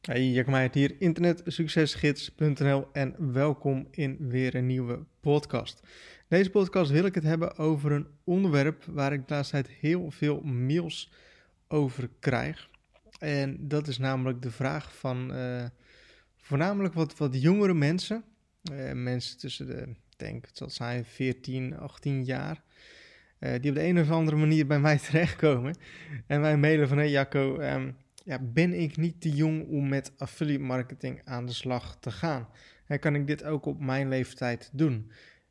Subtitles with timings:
[0.00, 5.80] Hey, Jack Meijert hier, internetsuccesgids.nl en welkom in weer een nieuwe podcast.
[6.28, 10.10] Deze podcast wil ik het hebben over een onderwerp waar ik de laatste tijd heel
[10.10, 11.12] veel mails
[11.68, 12.68] over krijg.
[13.18, 15.64] En dat is namelijk de vraag van uh,
[16.36, 18.24] voornamelijk wat, wat jongere mensen,
[18.72, 22.62] uh, mensen tussen de, denk het zal zijn 14, 18 jaar,
[23.40, 25.76] uh, die op de een of andere manier bij mij terechtkomen
[26.26, 27.60] en mij mailen van hey Jacco...
[27.60, 27.96] Um,
[28.30, 32.48] ja, ben ik niet te jong om met affiliate marketing aan de slag te gaan?
[32.86, 35.10] En kan ik dit ook op mijn leeftijd doen?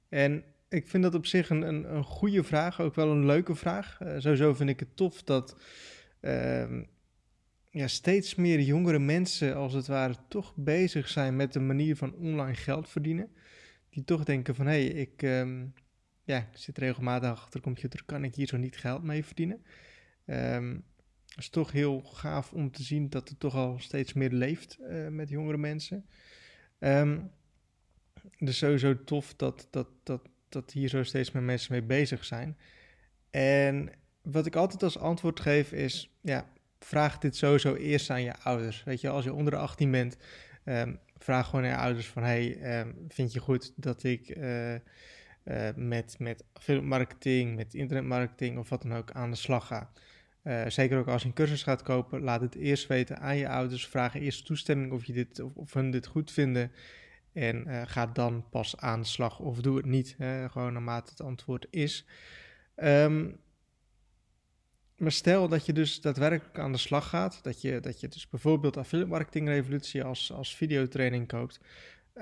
[0.10, 3.56] En ik vind dat op zich een, een, een goede vraag, ook wel een leuke
[3.56, 4.00] vraag.
[4.02, 5.58] Uh, sowieso vind ik het tof dat
[6.22, 6.82] uh,
[7.70, 12.14] ja, steeds meer jongere mensen, als het ware, toch bezig zijn met de manier van
[12.14, 13.30] online geld verdienen.
[13.90, 15.74] Die toch denken van, hé, hey, ik, um,
[16.24, 19.64] ja, zit regelmatig achter de computer, kan ik hier zo niet geld mee verdienen?
[20.26, 20.84] Um,
[21.30, 24.78] het is toch heel gaaf om te zien dat het toch al steeds meer leeft
[24.82, 26.06] uh, met jongere mensen.
[26.80, 27.32] Um,
[28.40, 32.58] dus sowieso tof dat, dat, dat, dat hier zo steeds meer mensen mee bezig zijn.
[33.30, 38.38] En wat ik altijd als antwoord geef is, ja, vraag dit sowieso eerst aan je
[38.38, 38.84] ouders.
[38.84, 40.18] Weet je, als je onder de 18 bent,
[40.66, 44.74] um, vraag gewoon aan je ouders van, hey, um, vind je goed dat ik uh,
[44.74, 44.80] uh,
[45.76, 46.44] met, met
[46.82, 49.92] marketing, met internetmarketing of wat dan ook aan de slag ga?
[50.50, 53.50] Uh, zeker ook als je een cursus gaat kopen, laat het eerst weten aan je
[53.50, 53.88] ouders.
[53.88, 56.72] Vraag eerst toestemming of, je dit, of, of hun dit goed vinden.
[57.34, 60.16] En uh, ga dan pas aan de slag of doe het niet.
[60.18, 62.06] Hè, gewoon naarmate het antwoord is.
[62.76, 63.38] Um,
[64.98, 67.44] maar stel dat je dus daadwerkelijk aan de slag gaat.
[67.44, 71.60] Dat je, dat je dus bijvoorbeeld Affiliate Marketing Revolutie als, als videotraining koopt.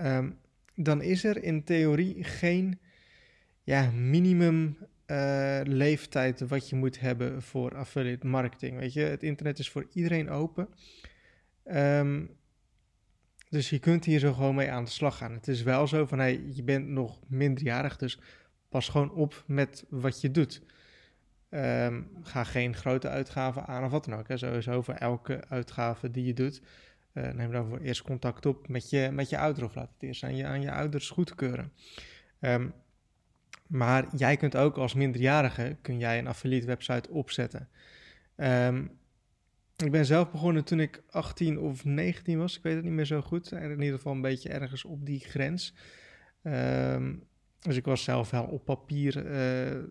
[0.06, 0.40] Um,
[0.76, 2.80] dan is er in theorie geen
[3.64, 8.80] ja, minimum uh, leeftijd wat je moet hebben voor affiliate marketing.
[8.80, 10.70] Weet je, het internet is voor iedereen open.
[11.66, 12.36] Um,
[13.50, 15.34] dus je kunt hier zo gewoon mee aan de slag gaan.
[15.34, 18.20] Het is wel zo van, hey, je bent nog minderjarig, dus
[18.70, 20.62] pas gewoon op met wat je doet.
[21.50, 24.28] Um, ga geen grote uitgaven aan of wat dan ook.
[24.28, 24.38] Hè.
[24.38, 26.62] Sowieso voor elke uitgave die je doet,
[27.14, 30.04] uh, neem dan voor eerst contact op met je, met je ouder of laat het
[30.04, 31.72] eerst aan je, aan je ouders goedkeuren.
[32.40, 32.74] Um,
[33.68, 37.70] maar jij kunt ook als minderjarige kun jij een affiliate website opzetten.
[38.36, 38.98] Um,
[39.78, 42.58] ik ben zelf begonnen toen ik 18 of 19 was.
[42.58, 43.52] Ik weet het niet meer zo goed.
[43.52, 45.74] In ieder geval een beetje ergens op die grens.
[46.44, 47.24] Um,
[47.60, 49.84] dus ik was zelf wel op papier uh,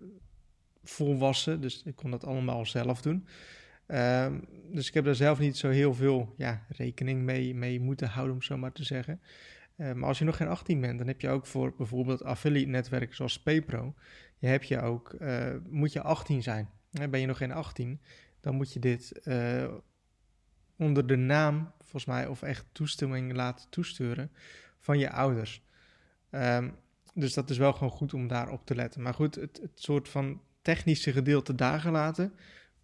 [0.82, 1.60] volwassen.
[1.60, 3.26] Dus ik kon dat allemaal zelf doen.
[3.86, 8.08] Um, dus ik heb daar zelf niet zo heel veel ja, rekening mee, mee moeten
[8.08, 9.20] houden, om zo maar te zeggen.
[9.76, 13.16] Maar als je nog geen 18 bent, dan heb je ook voor bijvoorbeeld affiliate netwerken
[13.16, 13.94] zoals PayPro,
[14.38, 16.68] je heb je ook, uh, moet je 18 zijn.
[16.90, 18.00] ben je nog geen 18,
[18.40, 19.74] dan moet je dit uh,
[20.76, 24.30] onder de naam, volgens mij, of echt toestemming laten toesturen
[24.80, 25.62] van je ouders.
[26.30, 26.74] Um,
[27.14, 29.02] dus dat is wel gewoon goed om daarop te letten.
[29.02, 32.32] Maar goed, het, het soort van technische gedeelte daar gelaten,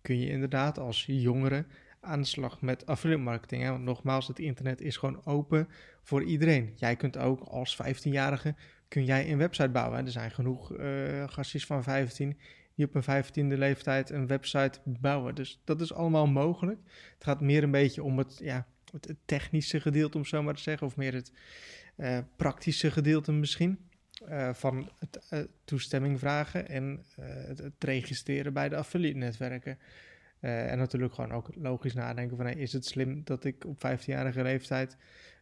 [0.01, 1.67] kun je inderdaad als jongere
[2.03, 3.63] aan de slag met affiliate marketing.
[3.63, 3.71] Hè?
[3.71, 5.69] Want nogmaals, het internet is gewoon open
[6.03, 6.73] voor iedereen.
[6.77, 8.55] Jij kunt ook als 15-jarige
[8.89, 9.99] kun jij een website bouwen.
[9.99, 10.05] Hè?
[10.05, 12.39] Er zijn genoeg uh, gastjes van 15
[12.75, 15.35] die op een 15e leeftijd een website bouwen.
[15.35, 16.81] Dus dat is allemaal mogelijk.
[17.15, 20.63] Het gaat meer een beetje om het, ja, het, technische gedeelte, om zo maar te
[20.63, 21.33] zeggen, of meer het
[21.97, 23.79] uh, praktische gedeelte misschien.
[24.29, 29.79] Uh, van het toestemming vragen en het, het, registreren bij de affiliate netwerken.
[30.43, 33.83] Uh, en natuurlijk gewoon ook logisch nadenken van hey, is het slim dat ik op
[33.87, 34.97] 15-jarige leeftijd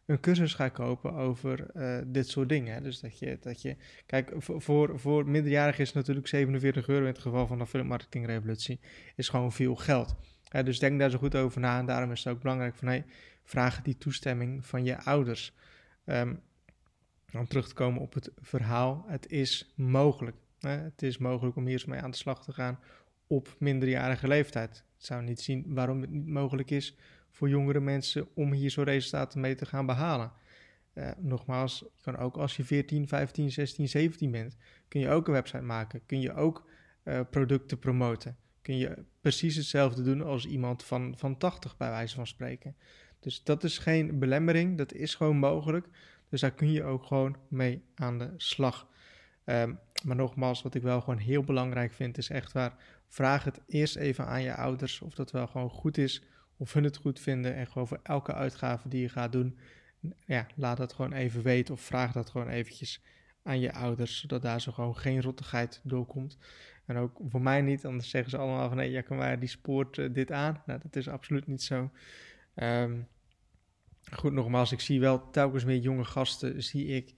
[0.05, 2.73] een cursus ga kopen over uh, dit soort dingen.
[2.73, 2.81] Hè?
[2.81, 3.75] Dus dat je, dat je
[4.05, 8.25] kijk, voor, voor minderjarigen is natuurlijk 47 euro in het geval van de affiliate marketing
[8.25, 8.79] revolutie,
[9.15, 10.15] is gewoon veel geld.
[10.55, 12.87] Uh, dus denk daar zo goed over na en daarom is het ook belangrijk van
[12.87, 13.05] hey,
[13.43, 15.53] vraag die toestemming van je ouders.
[16.05, 16.41] Um,
[17.33, 20.35] om terug te komen op het verhaal, het is mogelijk.
[20.59, 20.69] Hè?
[20.69, 22.79] Het is mogelijk om hier eens mee aan de slag te gaan
[23.31, 24.77] op minderjarige leeftijd.
[24.77, 26.95] Ik zou niet zien waarom het niet mogelijk is
[27.29, 30.31] voor jongere mensen om hier zo'n resultaten mee te gaan behalen.
[30.93, 34.57] Uh, nogmaals, je kan ook als je 14, 15, 16, 17 bent,
[34.87, 36.05] kun je ook een website maken.
[36.05, 36.69] Kun je ook
[37.03, 38.37] uh, producten promoten.
[38.61, 42.75] Kun je precies hetzelfde doen als iemand van, van 80, bij wijze van spreken.
[43.19, 45.87] Dus dat is geen belemmering, dat is gewoon mogelijk.
[46.29, 48.87] Dus daar kun je ook gewoon mee aan de slag.
[49.45, 52.75] Um, maar nogmaals, wat ik wel gewoon heel belangrijk vind, is echt waar.
[53.11, 56.23] Vraag het eerst even aan je ouders of dat wel gewoon goed is,
[56.57, 57.55] of hun het goed vinden.
[57.55, 59.57] En gewoon voor elke uitgave die je gaat doen,
[60.25, 63.03] ja, laat dat gewoon even weten of vraag dat gewoon eventjes
[63.43, 66.37] aan je ouders, zodat daar zo gewoon geen rottigheid doorkomt.
[66.85, 69.49] En ook voor mij niet, anders zeggen ze allemaal van nee, ja, kan maar die
[69.49, 70.61] spoort uh, dit aan.
[70.65, 71.91] Nou, dat is absoluut niet zo.
[72.55, 73.07] Um,
[74.11, 77.13] goed, nogmaals, ik zie wel telkens meer jonge gasten, zie ik,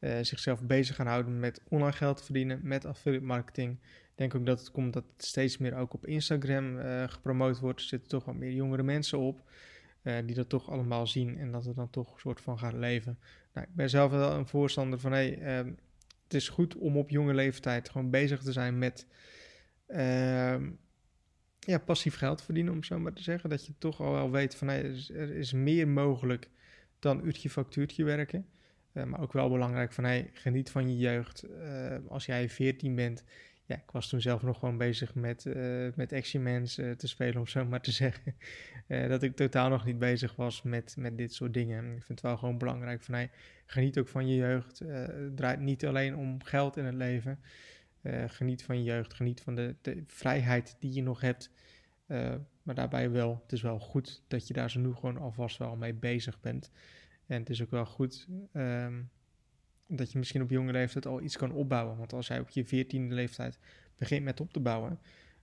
[0.00, 3.78] uh, zichzelf bezig gaan houden met online geld verdienen, met affiliate marketing.
[4.18, 7.80] Denk ook dat het komt dat het steeds meer ook op Instagram uh, gepromoot wordt.
[7.80, 9.42] Er zitten toch wat meer jongere mensen op
[10.02, 12.72] uh, die dat toch allemaal zien en dat het dan toch een soort van gaat
[12.72, 13.18] leven.
[13.52, 15.72] Nou, ik ben zelf wel een voorstander van, hey, ehm,
[16.24, 19.06] het is goed om op jonge leeftijd gewoon bezig te zijn met
[19.86, 20.70] ehm,
[21.58, 23.50] ja, passief geld verdienen, om zo maar te zeggen.
[23.50, 24.84] Dat je toch al wel weet van, hey,
[25.14, 26.48] er is meer mogelijk
[26.98, 28.46] dan uurtje factuurtje werken.
[28.92, 31.44] Uh, maar ook wel belangrijk van, hey, geniet van je jeugd.
[32.08, 33.24] Als jij 14 bent,
[33.68, 37.46] ja, ik was toen zelf nog gewoon bezig met, uh, met Action te spelen, om
[37.46, 38.34] zo maar te zeggen.
[38.86, 41.84] dat ik totaal nog niet bezig was met, met dit soort dingen.
[41.84, 43.30] Ik vind het wel gewoon belangrijk van, hey,
[43.66, 44.78] geniet ook van je jeugd.
[44.78, 47.40] het draait niet alleen om geld in het leven.
[48.26, 51.50] geniet van je jeugd, geniet van de, de vrijheid die je nog hebt.
[52.62, 55.76] maar daarbij wel, het is wel goed dat je daar zo nu gewoon alvast wel
[55.76, 56.70] mee bezig bent.
[57.26, 59.10] En het is ook wel goed um,
[59.88, 61.96] dat je misschien op jonge leeftijd al iets kan opbouwen.
[61.96, 63.58] Want als jij op je veertiende leeftijd
[63.96, 65.00] begint met op te bouwen,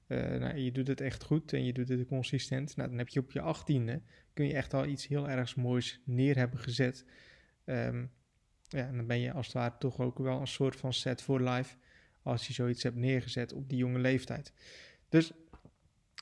[0.08, 3.08] uh, nou, je doet het echt goed en je doet het consistent, nou, dan heb
[3.08, 4.02] je op je achttiende,
[4.34, 7.06] kun je echt al iets heel ergs moois neer hebben gezet.
[7.66, 8.12] Um,
[8.68, 11.22] ja, en dan ben je als het ware toch ook wel een soort van set
[11.22, 11.76] for life
[12.22, 14.54] als je zoiets hebt neergezet op die jonge leeftijd.
[15.10, 15.32] Dus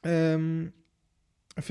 [0.01, 0.73] um,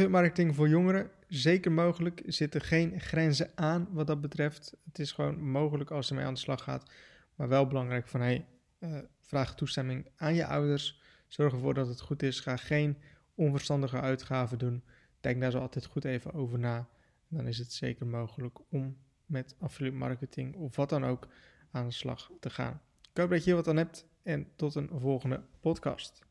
[0.08, 2.22] marketing voor jongeren, zeker mogelijk.
[2.26, 4.76] Er zitten geen grenzen aan wat dat betreft.
[4.84, 6.90] Het is gewoon mogelijk als je mee aan de slag gaat.
[7.34, 8.46] Maar wel belangrijk van, hey,
[8.78, 11.00] uh, vraag toestemming aan je ouders.
[11.28, 12.40] Zorg ervoor dat het goed is.
[12.40, 12.98] Ga geen
[13.34, 14.82] onverstandige uitgaven doen.
[15.20, 16.88] Denk daar zo altijd goed even over na.
[17.28, 18.96] Dan is het zeker mogelijk om
[19.26, 21.28] met affiliate marketing of wat dan ook
[21.70, 22.80] aan de slag te gaan.
[23.12, 26.22] Ik hoop dat je hier wat aan hebt en tot een volgende podcast.